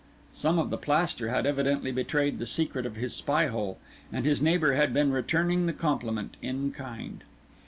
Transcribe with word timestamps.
Some 0.33 0.57
of 0.57 0.71
the 0.71 0.79
plaster 0.79 1.29
had 1.29 1.45
evidently 1.45 1.91
betrayed 1.91 2.39
the 2.39 2.47
secret 2.47 2.87
of 2.87 2.95
his 2.95 3.15
spy 3.15 3.45
hole, 3.49 3.77
and 4.11 4.25
his 4.25 4.41
neighbour 4.41 4.73
had 4.73 4.95
been 4.95 5.11
returning 5.11 5.67
the 5.67 5.73
compliment 5.73 6.37
in 6.41 6.71
kind. 6.71 7.23